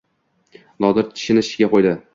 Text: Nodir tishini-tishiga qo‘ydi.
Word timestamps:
Nodir 0.85 1.07
tishini-tishiga 1.11 1.73
qo‘ydi. 1.77 1.99